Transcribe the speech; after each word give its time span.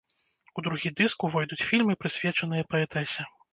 У 0.59 0.63
другі 0.67 0.91
дыск 1.01 1.27
увойдуць 1.29 1.61
фільмы, 1.69 1.99
прысвечаныя 2.01 2.69
паэтэсе. 2.75 3.31